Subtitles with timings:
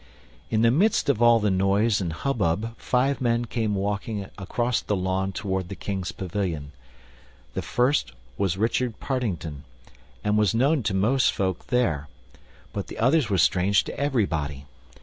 [0.49, 4.95] In the midst of all the noise and hubbub five men came walking across the
[4.95, 6.71] lawn toward the King's pavilion.
[7.53, 9.63] The first was Richard Partington,
[10.23, 12.07] and was known to most folk there,
[12.73, 14.65] but the others were strange to everybody.